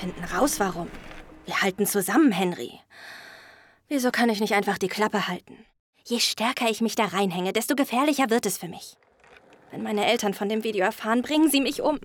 Finden 0.05 0.23
raus, 0.25 0.59
warum. 0.59 0.87
Wir 1.45 1.61
halten 1.63 1.87
zusammen, 1.87 2.31
Henry. 2.31 2.79
Wieso 3.87 4.11
kann 4.11 4.29
ich 4.29 4.39
nicht 4.39 4.53
einfach 4.53 4.77
die 4.77 4.87
Klappe 4.87 5.27
halten? 5.27 5.65
Je 6.03 6.19
stärker 6.19 6.69
ich 6.69 6.81
mich 6.81 6.95
da 6.95 7.05
reinhänge, 7.05 7.53
desto 7.53 7.75
gefährlicher 7.75 8.29
wird 8.29 8.45
es 8.45 8.59
für 8.59 8.67
mich. 8.67 8.97
Wenn 9.71 9.81
meine 9.81 10.05
Eltern 10.05 10.35
von 10.35 10.47
dem 10.47 10.63
Video 10.63 10.85
erfahren, 10.85 11.23
bringen 11.23 11.49
sie 11.49 11.59
mich 11.59 11.81
um. 11.81 11.99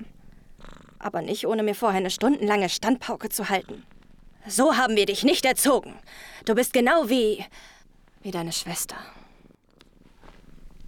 Aber 0.98 1.20
nicht 1.20 1.46
ohne 1.46 1.62
mir 1.62 1.74
vorher 1.74 1.98
eine 1.98 2.10
stundenlange 2.10 2.70
Standpauke 2.70 3.28
zu 3.28 3.50
halten. 3.50 3.84
So 4.46 4.78
haben 4.78 4.96
wir 4.96 5.04
dich 5.04 5.22
nicht 5.22 5.44
erzogen. 5.44 5.94
Du 6.46 6.54
bist 6.54 6.72
genau 6.72 7.10
wie. 7.10 7.44
wie 8.22 8.30
deine 8.30 8.52
Schwester. 8.52 8.96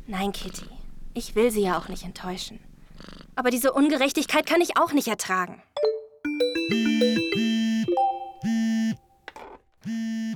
Nein, 0.07 0.33
Kitty. 0.33 0.67
Ich 1.13 1.35
will 1.35 1.51
sie 1.51 1.63
ja 1.63 1.79
auch 1.79 1.89
nicht 1.89 2.05
enttäuschen. 2.05 2.59
Aber 3.37 3.51
diese 3.51 3.73
Ungerechtigkeit 3.73 4.47
kann 4.47 4.63
ich 4.63 4.79
auch 4.79 4.93
nicht 4.93 5.09
ertragen. 5.09 5.63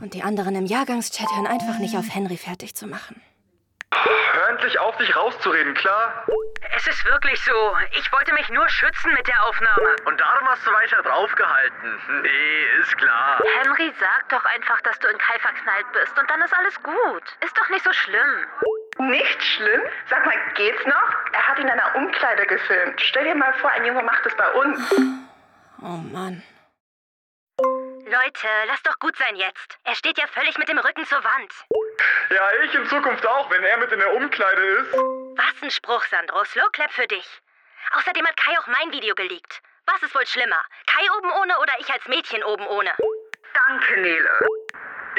Und 0.00 0.14
die 0.14 0.22
anderen 0.22 0.54
im 0.54 0.66
Jahrgangschat 0.66 1.26
hören 1.34 1.46
einfach 1.46 1.78
nicht 1.78 1.96
auf, 1.96 2.04
Henry 2.14 2.36
fertig 2.36 2.76
zu 2.76 2.86
machen. 2.86 3.20
Hör 3.92 4.48
endlich 4.50 4.78
auf, 4.78 4.96
dich 4.98 5.16
rauszureden, 5.16 5.74
klar? 5.74 6.26
Es 6.76 6.86
ist 6.86 7.04
wirklich 7.06 7.42
so. 7.42 7.76
Ich 7.92 8.12
wollte 8.12 8.32
mich 8.34 8.48
nur 8.50 8.68
schützen 8.68 9.12
mit 9.14 9.26
der 9.26 9.42
Aufnahme. 9.44 9.96
Und 10.04 10.20
darum 10.20 10.48
hast 10.48 10.66
du 10.66 10.70
weiter 10.72 11.02
draufgehalten. 11.02 12.00
Nee, 12.22 12.80
ist 12.80 12.96
klar. 12.98 13.40
Henry, 13.62 13.92
sag 13.98 14.28
doch 14.28 14.44
einfach, 14.44 14.80
dass 14.82 14.98
du 14.98 15.08
in 15.08 15.18
Kai 15.18 15.38
verknallt 15.38 15.86
bist 15.92 16.18
und 16.18 16.30
dann 16.30 16.40
ist 16.42 16.54
alles 16.54 16.82
gut. 16.82 17.22
Ist 17.44 17.56
doch 17.58 17.68
nicht 17.70 17.84
so 17.84 17.92
schlimm. 17.92 18.46
Nicht 18.98 19.42
schlimm? 19.42 19.80
Sag 20.08 20.24
mal, 20.24 20.36
geht's 20.54 20.84
noch? 20.86 21.14
Er 21.32 21.48
hat 21.48 21.58
ihn 21.58 21.64
in 21.64 21.70
einer 21.70 21.94
Umkleide 21.96 22.46
gefilmt. 22.46 23.00
Stell 23.00 23.24
dir 23.24 23.34
mal 23.34 23.52
vor, 23.54 23.70
ein 23.70 23.84
Junge 23.84 24.02
macht 24.02 24.24
es 24.26 24.36
bei 24.36 24.50
uns. 24.52 25.25
Oh 25.82 26.00
Mann. 26.12 26.42
Leute, 28.06 28.48
lass 28.66 28.82
doch 28.82 28.98
gut 28.98 29.16
sein 29.16 29.36
jetzt. 29.36 29.78
Er 29.84 29.94
steht 29.94 30.16
ja 30.18 30.26
völlig 30.28 30.56
mit 30.58 30.68
dem 30.68 30.78
Rücken 30.78 31.04
zur 31.06 31.22
Wand. 31.24 31.52
Ja, 32.30 32.48
ich 32.64 32.74
in 32.74 32.86
Zukunft 32.86 33.26
auch, 33.26 33.50
wenn 33.50 33.62
er 33.62 33.76
mit 33.78 33.90
in 33.92 33.98
der 33.98 34.14
Umkleide 34.14 34.62
ist. 34.62 34.92
Was 34.94 35.62
ein 35.62 35.70
Spruch, 35.70 36.04
Sandro. 36.04 36.44
Slow 36.44 36.68
Clap 36.72 36.92
für 36.92 37.06
dich. 37.06 37.26
Außerdem 37.92 38.26
hat 38.26 38.36
Kai 38.36 38.58
auch 38.58 38.66
mein 38.68 38.92
Video 38.92 39.14
geleakt. 39.14 39.60
Was 39.86 40.02
ist 40.02 40.14
wohl 40.14 40.26
schlimmer? 40.26 40.62
Kai 40.86 41.04
oben 41.18 41.30
ohne 41.42 41.58
oder 41.58 41.72
ich 41.78 41.90
als 41.90 42.06
Mädchen 42.08 42.42
oben 42.44 42.66
ohne? 42.66 42.90
Danke, 43.54 44.00
Nele. 44.00 44.30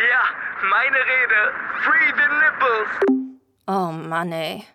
Ja, 0.09 0.23
meine 0.63 0.97
Rede. 0.97 1.53
Free 1.83 2.13
the 2.15 2.27
nipples. 2.39 2.89
Oh 3.67 3.91
Mann, 3.91 4.31
ey. 4.31 4.65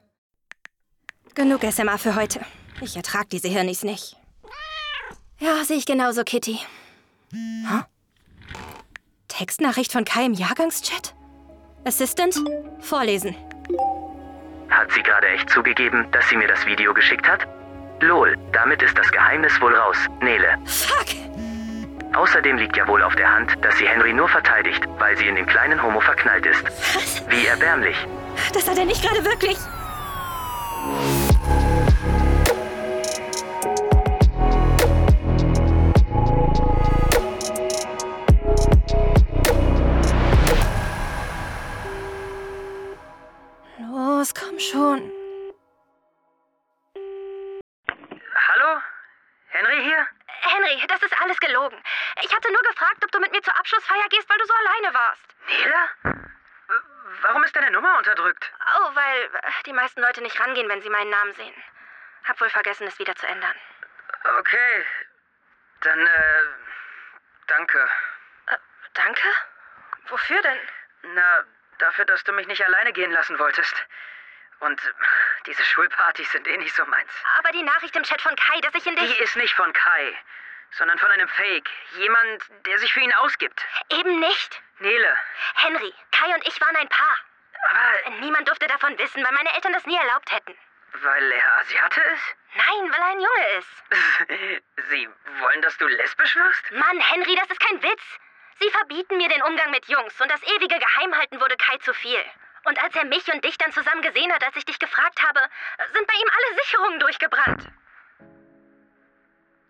Genug 1.35 1.63
SMA 1.63 1.97
für 1.99 2.15
heute. 2.15 2.41
Ich 2.81 2.97
ertrag 2.97 3.31
diese 3.31 3.49
Hirnis 3.49 3.85
nicht. 3.85 4.17
Ja, 5.43 5.65
sehe 5.65 5.77
ich 5.77 5.87
genauso, 5.87 6.23
Kitty. 6.23 6.61
Hä? 7.33 7.83
Textnachricht 9.27 9.91
von 9.91 10.05
Kai 10.05 10.25
im 10.27 10.35
Jahrgangschat? 10.35 11.17
Assistant? 11.85 12.37
Vorlesen. 12.79 13.35
Hat 14.71 14.93
sie 14.93 15.03
gerade 15.03 15.27
echt 15.27 15.51
zugegeben, 15.51 16.07
dass 16.13 16.29
sie 16.29 16.37
mir 16.37 16.47
das 16.47 16.65
Video 16.65 16.95
geschickt 16.95 17.27
hat? 17.27 17.45
Lol, 18.01 18.39
damit 18.53 18.83
ist 18.83 18.97
das 18.97 19.11
Geheimnis 19.11 19.61
wohl 19.61 19.75
raus. 19.75 19.97
Nele. 20.21 20.59
Fuck! 20.65 21.09
Außerdem 22.15 22.59
liegt 22.59 22.77
ja 22.77 22.87
wohl 22.87 23.03
auf 23.03 23.17
der 23.17 23.35
Hand, 23.35 23.53
dass 23.63 23.77
sie 23.79 23.89
Henry 23.89 24.13
nur 24.13 24.29
verteidigt, 24.29 24.85
weil 24.99 25.17
sie 25.17 25.27
in 25.27 25.35
den 25.35 25.47
kleinen 25.47 25.83
Homo 25.83 25.99
verknallt 25.99 26.47
ist. 26.47 26.63
Was? 26.95 27.21
Wie 27.29 27.47
erbärmlich. 27.47 27.97
Das 28.55 28.69
hat 28.69 28.79
er 28.79 28.85
nicht 28.85 29.03
gerade 29.03 29.25
wirklich. 29.25 29.57
Die 59.67 59.73
meisten 59.73 60.01
Leute 60.01 60.23
nicht 60.23 60.39
rangehen, 60.39 60.69
wenn 60.69 60.83
sie 60.83 60.91
meinen 60.91 61.11
Namen 61.11 61.35
sehen. 61.35 61.65
Hab 62.25 62.41
wohl 62.41 62.51
vergessen, 62.51 62.87
es 62.87 62.99
wieder 62.99 63.15
zu 63.17 63.27
ändern. 63.27 63.55
Okay. 64.39 64.87
Dann, 65.81 66.07
äh, 66.07 66.45
danke. 67.49 67.91
Äh, 68.47 68.57
danke? 68.95 69.29
Wofür 70.09 70.41
denn? 70.43 70.59
Na, 71.03 71.45
dafür, 71.79 72.05
dass 72.05 72.23
du 72.25 72.33
mich 72.33 72.47
nicht 72.47 72.65
alleine 72.65 72.93
gehen 72.93 73.11
lassen 73.11 73.39
wolltest. 73.39 73.75
Und 74.61 74.81
diese 75.47 75.65
Schulpartys 75.65 76.31
sind 76.31 76.47
eh 76.47 76.57
nicht 76.57 76.75
so 76.77 76.85
meins. 76.87 77.11
Aber 77.39 77.51
die 77.51 77.63
Nachricht 77.65 77.97
im 77.97 78.05
Chat 78.05 78.23
von 78.23 78.37
Kai, 78.37 78.61
dass 78.61 78.75
ich 78.75 78.87
in 78.87 78.95
dich... 78.95 79.17
Die 79.17 79.23
ist 79.23 79.35
nicht 79.35 79.55
von 79.57 79.73
Kai, 79.73 80.17
sondern 80.73 80.99
von 80.99 81.11
einem 81.11 81.29
Fake. 81.29 81.69
Jemand, 81.97 82.45
der 82.67 82.79
sich 82.79 82.93
für 82.93 83.01
ihn 83.01 83.13
ausgibt. 83.15 83.61
Eben 83.91 84.21
nicht. 84.21 84.63
Nele. 84.79 85.17
Henry, 85.55 85.93
Kai 86.13 86.35
und 86.35 86.47
ich 86.47 86.61
waren 86.61 86.77
ein 86.77 86.89
Paar. 86.89 87.19
Aber 87.63 88.11
Niemand 88.21 88.49
durfte 88.49 88.67
davon 88.67 88.99
wissen, 88.99 89.25
weil 89.25 89.33
meine 89.33 89.55
Eltern 89.55 89.73
das 89.73 89.87
nie 89.87 89.97
erlaubt 89.97 90.31
hätten. 90.33 90.57
weil 90.95 91.33
er 91.33 91.59
Asiate 91.59 92.01
ist? 92.01 92.37
Nein, 92.55 92.93
weil 92.93 93.01
er 93.01 93.07
ein 93.07 93.21
Junge 93.21 93.49
ist. 93.59 94.63
Sie 94.91 95.09
wollen, 95.41 95.63
dass 95.63 95.77
du 95.79 95.87
lesbisch 95.87 96.37
wirst? 96.37 96.71
Mann, 96.73 97.01
Henry, 97.01 97.35
das 97.37 97.51
ist 97.51 97.61
kein 97.61 97.83
Witz. 97.83 98.03
Sie 98.61 98.71
verbieten 98.71 99.17
mir 99.17 99.29
den 99.29 99.43
Umgang 99.43 99.71
mit 99.71 99.87
Jungs 99.89 100.21
und 100.21 100.31
das 100.31 100.43
ewige 100.43 100.79
Geheimhalten 100.79 101.41
wurde 101.41 101.57
Kai 101.57 101.79
zu 101.79 101.95
viel. 101.95 102.23
Und 102.65 102.81
als 102.83 102.95
er 102.95 103.05
mich 103.07 103.27
und 103.33 103.45
dich 103.45 103.57
dann 103.59 103.73
zusammen 103.73 104.03
gesehen 104.03 104.33
hat, 104.33 104.45
als 104.45 104.55
ich 104.57 104.65
dich 104.65 104.79
gefragt 104.79 105.21
habe, 105.27 105.41
sind 105.93 106.07
bei 106.07 106.15
ihm 106.15 106.29
alle 106.31 106.63
Sicherungen 106.63 107.01
durchgebrannt. 107.01 107.69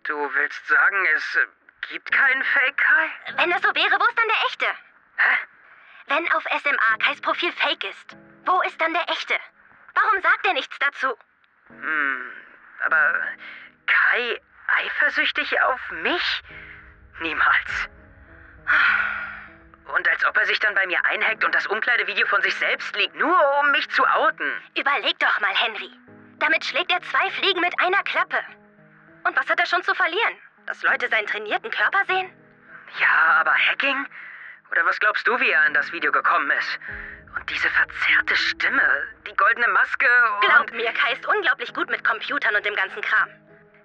Du 0.03 0.33
willst 0.35 0.67
sagen, 0.67 1.07
es 1.15 1.35
äh, 1.35 1.47
gibt 1.89 2.11
keinen 2.11 2.43
Fake 2.43 2.77
Kai? 2.77 3.11
Wenn 3.37 3.49
das 3.49 3.61
so 3.61 3.73
wäre, 3.73 3.99
wo 3.99 4.05
ist 4.05 4.17
dann 4.17 4.27
der 4.27 4.45
echte? 4.47 4.65
Hä? 5.17 5.37
Wenn 6.07 6.31
auf 6.33 6.43
SMA 6.43 6.97
Kais 6.99 7.21
Profil 7.21 7.51
fake 7.53 7.83
ist, 7.85 8.17
wo 8.45 8.61
ist 8.61 8.79
dann 8.79 8.93
der 8.93 9.09
echte? 9.09 9.35
Warum 9.95 10.21
sagt 10.21 10.45
er 10.45 10.53
nichts 10.53 10.77
dazu? 10.79 11.17
Hm, 11.67 12.31
aber 12.85 13.21
Kai 13.85 14.39
eifersüchtig 14.67 15.61
auf 15.61 15.91
mich? 15.91 16.43
Niemals. 17.19 17.89
Und 19.95 20.07
als 20.09 20.25
ob 20.25 20.37
er 20.37 20.45
sich 20.45 20.59
dann 20.59 20.73
bei 20.75 20.87
mir 20.87 21.03
einhackt 21.05 21.43
und 21.43 21.53
das 21.53 21.67
Umkleidevideo 21.67 22.25
von 22.27 22.41
sich 22.41 22.55
selbst 22.55 22.95
liegt, 22.95 23.15
nur 23.15 23.37
um 23.59 23.71
mich 23.71 23.89
zu 23.91 24.05
outen. 24.05 24.51
Überleg 24.77 25.19
doch 25.19 25.39
mal, 25.39 25.53
Henry. 25.53 25.91
Damit 26.39 26.65
schlägt 26.65 26.91
er 26.91 27.01
zwei 27.03 27.29
Fliegen 27.31 27.61
mit 27.61 27.73
einer 27.79 28.01
Klappe. 28.03 28.39
Und 29.23 29.37
was 29.37 29.47
hat 29.49 29.59
er 29.59 29.65
schon 29.65 29.83
zu 29.83 29.93
verlieren? 29.93 30.37
Dass 30.65 30.81
Leute 30.83 31.09
seinen 31.09 31.27
trainierten 31.27 31.69
Körper 31.69 32.03
sehen? 32.07 32.31
Ja, 32.99 33.39
aber 33.39 33.53
Hacking? 33.53 34.05
Oder 34.73 34.85
was 34.87 34.99
glaubst 34.99 35.27
du, 35.27 35.39
wie 35.39 35.51
er 35.51 35.61
an 35.61 35.75
das 35.75 35.91
Video 35.91 36.11
gekommen 36.11 36.49
ist? 36.49 36.79
Und 37.35 37.47
diese 37.47 37.69
verzerrte 37.69 38.35
Stimme, 38.35 39.07
die 39.27 39.35
goldene 39.35 39.67
Maske 39.67 40.07
und... 40.33 40.49
Glaub 40.49 40.71
mir, 40.71 40.91
Kai 40.93 41.13
ist 41.13 41.27
unglaublich 41.27 41.71
gut 41.75 41.91
mit 41.91 42.03
Computern 42.03 42.55
und 42.55 42.65
dem 42.65 42.75
ganzen 42.75 43.01
Kram. 43.03 43.29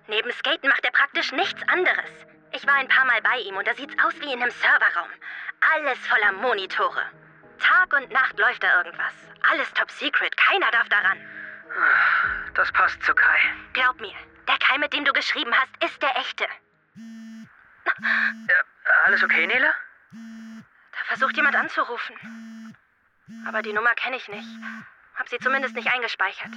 Neben 0.06 0.32
Skaten 0.32 0.70
macht 0.70 0.82
er 0.86 0.90
praktisch 0.92 1.30
nichts 1.32 1.60
anderes. 1.68 2.10
Ich 2.52 2.66
war 2.66 2.76
ein 2.76 2.88
paar 2.88 3.04
Mal 3.04 3.20
bei 3.20 3.36
ihm 3.36 3.54
und 3.58 3.68
da 3.68 3.74
sieht's 3.74 3.94
aus 4.02 4.18
wie 4.20 4.32
in 4.32 4.40
einem 4.40 4.50
Serverraum. 4.50 5.10
Alles 5.74 5.98
voller 6.06 6.32
Monitore. 6.32 7.02
Tag 7.58 7.92
und 7.92 8.10
Nacht 8.10 8.38
läuft 8.38 8.62
da 8.62 8.78
irgendwas. 8.78 9.12
Alles 9.50 9.70
top 9.74 9.90
secret, 9.90 10.34
keiner 10.38 10.70
darf 10.70 10.88
daran. 10.88 11.18
Das 12.54 12.72
passt 12.72 13.02
zu 13.02 13.14
Kai. 13.14 13.40
Glaub 13.74 14.00
mir, 14.00 14.16
der 14.48 14.58
Kai, 14.58 14.78
mit 14.78 14.94
dem 14.94 15.04
du 15.04 15.12
geschrieben 15.12 15.54
hast, 15.54 15.84
ist 15.84 16.00
der 16.00 16.16
echte. 16.16 16.46
Ja, 17.84 18.56
alles 19.04 19.22
okay, 19.22 19.46
Nele? 19.46 19.70
Versucht 21.08 21.36
jemand 21.36 21.56
anzurufen. 21.56 22.76
Aber 23.46 23.62
die 23.62 23.72
Nummer 23.72 23.94
kenne 23.94 24.16
ich 24.16 24.28
nicht. 24.28 24.46
Hab 25.16 25.26
sie 25.28 25.38
zumindest 25.38 25.74
nicht 25.74 25.90
eingespeichert. 25.90 26.52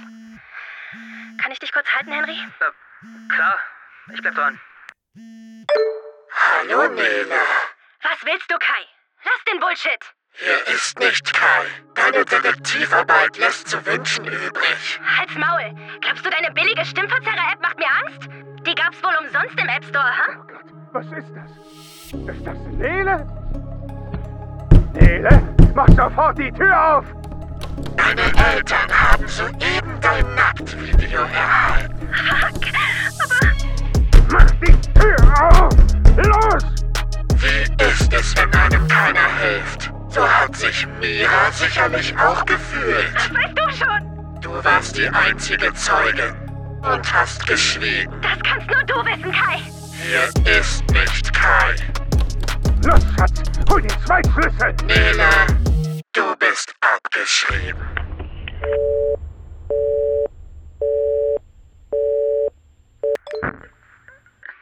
Kann 1.40 1.50
ich 1.50 1.58
dich 1.58 1.72
kurz 1.72 1.88
halten, 1.90 2.12
Henry? 2.12 2.38
Äh, 2.60 3.34
klar, 3.34 3.58
ich 4.12 4.20
bleib 4.20 4.34
dran. 4.34 4.60
Hallo, 6.36 6.86
Nele. 6.88 7.40
Was 8.02 8.24
willst 8.24 8.50
du, 8.50 8.58
Kai? 8.58 8.86
Lass 9.24 9.44
den 9.50 9.58
Bullshit! 9.58 10.14
Hier 10.34 10.66
ist 10.68 10.98
nicht 10.98 11.32
Kai. 11.32 11.66
Deine 11.94 12.24
Detektivarbeit 12.24 13.38
lässt 13.38 13.68
zu 13.68 13.84
wünschen 13.86 14.26
übrig. 14.26 15.00
Halt's 15.16 15.34
Maul! 15.34 15.74
Glaubst 16.00 16.26
du, 16.26 16.30
deine 16.30 16.50
billige 16.52 16.84
Stimmverzerrer-App 16.84 17.60
macht 17.62 17.78
mir 17.78 17.90
Angst? 17.90 18.28
Die 18.66 18.74
gab's 18.74 19.02
wohl 19.02 19.14
umsonst 19.16 19.58
im 19.58 19.68
App 19.68 19.84
Store, 19.84 20.18
ha? 20.18 20.26
Oh 20.38 20.46
Gott, 20.46 20.66
was 20.92 21.06
ist 21.06 21.32
das? 21.34 21.50
Ist 22.36 22.46
das 22.46 22.58
Nele? 22.78 23.41
Nele, 24.94 25.42
mach 25.74 25.88
sofort 25.88 26.38
die 26.38 26.50
Tür 26.52 26.96
auf! 26.98 27.04
Deine 27.96 28.22
Eltern 28.54 28.90
haben 28.90 29.26
soeben 29.28 29.98
dein 30.00 30.24
Nacktvideo 30.34 31.20
erhalten. 31.22 32.08
Fuck! 32.12 32.62
Aber 33.22 34.32
Mach 34.32 34.50
die 34.52 34.80
Tür 34.98 35.16
auf! 35.50 35.74
Los! 36.16 36.64
Wie 37.36 37.84
ist 37.84 38.12
es, 38.12 38.34
wenn 38.36 38.52
einem 38.54 38.86
keiner 38.88 39.28
hilft? 39.40 39.92
So 40.08 40.26
hat 40.28 40.54
sich 40.54 40.86
Mira 41.00 41.50
sicherlich 41.52 42.14
auch 42.18 42.44
gefühlt. 42.44 43.14
weißt 43.14 43.56
du 43.56 43.84
schon! 43.84 44.40
Du 44.40 44.64
warst 44.64 44.96
die 44.98 45.08
einzige 45.08 45.72
Zeugin 45.74 46.34
und 46.82 47.12
hast 47.12 47.46
geschwiegen. 47.46 48.12
Das 48.20 48.38
kannst 48.42 48.66
nur 48.68 48.82
du 48.84 48.94
wissen, 49.06 49.32
Kai! 49.32 49.58
Hier 50.02 50.58
ist 50.60 50.84
nicht 50.90 51.32
Kai. 51.32 51.74
Los, 52.84 53.00
Schatz, 53.16 53.42
hol 53.70 53.82
die 53.82 53.88
zwei 54.04 54.20
Schlüssel! 54.32 54.74
Nele, 54.86 55.28
du 56.12 56.36
bist 56.36 56.74
abgeschrieben. 56.80 57.86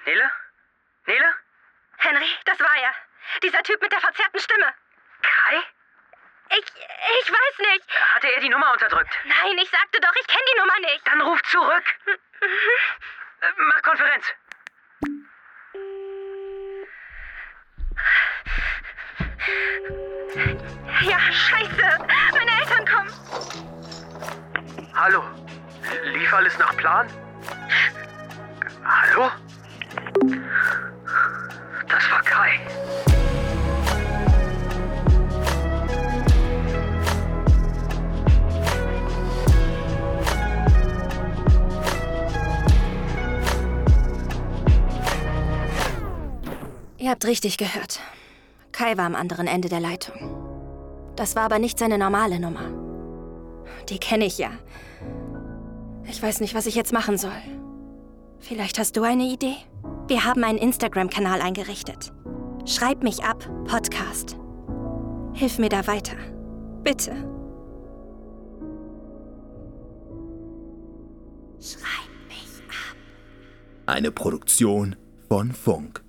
Nele? 0.07 0.31
Nele? 1.07 1.35
Henry, 1.99 2.29
das 2.45 2.59
war 2.61 2.77
er. 2.77 2.95
Dieser 3.43 3.63
Typ 3.63 3.81
mit 3.83 3.93
der 3.93 4.01
verzerrten 4.01 4.41
Stimme. 4.41 4.75
Kai? 5.23 5.63
Ich, 6.51 6.65
ich 6.67 7.31
weiß 7.31 7.59
nicht. 7.73 7.85
Hatte 8.15 8.33
er 8.33 8.41
die 8.41 8.49
Nummer 8.49 8.73
unterdrückt? 8.73 9.13
Nein, 9.25 9.59
ich 9.59 9.71
sagte 9.71 10.01
doch, 10.01 10.15
ich 10.21 10.27
kenne 10.27 10.43
die 10.53 10.59
Nummer 10.61 10.79
nicht. 10.81 11.07
Dann 11.07 11.21
ruf 11.21 11.43
zurück. 11.45 11.85
Äh, 13.43 13.47
Mach 13.57 13.83
Konferenz. 13.83 14.27
Ja, 21.03 21.19
scheiße. 21.33 21.99
Meine 22.33 22.51
Eltern 22.61 22.87
kommen. 22.87 23.11
Hallo? 24.95 25.25
Lief 26.13 26.33
alles 26.33 26.57
nach 26.59 26.77
Plan? 26.77 27.09
Hallo? 28.85 29.31
Das 31.89 32.11
war 32.11 32.23
Kai. 32.23 32.61
Ihr 46.99 47.11
habt 47.11 47.25
richtig 47.25 47.57
gehört. 47.57 47.99
Kai 48.81 48.97
war 48.97 49.05
am 49.05 49.15
anderen 49.15 49.47
Ende 49.47 49.69
der 49.69 49.81
Leitung. 49.81 51.13
Das 51.15 51.37
war 51.37 51.43
aber 51.43 51.59
nicht 51.59 51.79
seine 51.79 51.99
normale 51.99 52.41
Nummer. 52.41 52.63
Die 53.91 53.99
kenne 53.99 54.25
ich 54.25 54.39
ja. 54.39 54.53
Ich 56.09 56.23
weiß 56.23 56.41
nicht, 56.41 56.55
was 56.55 56.65
ich 56.65 56.77
jetzt 56.77 56.91
machen 56.91 57.19
soll. 57.19 57.43
Vielleicht 58.39 58.79
hast 58.79 58.97
du 58.97 59.03
eine 59.03 59.25
Idee? 59.25 59.57
Wir 60.07 60.25
haben 60.25 60.45
einen 60.45 60.57
Instagram-Kanal 60.57 61.43
eingerichtet. 61.43 62.11
Schreib 62.65 63.03
mich 63.03 63.23
ab, 63.23 63.47
Podcast. 63.67 64.39
Hilf 65.35 65.59
mir 65.59 65.69
da 65.69 65.87
weiter. 65.87 66.17
Bitte. 66.83 67.11
Schreib 71.61 72.09
mich 72.29 72.63
ab. 72.71 72.97
Eine 73.85 74.11
Produktion 74.11 74.97
von 75.29 75.53
Funk. 75.53 76.03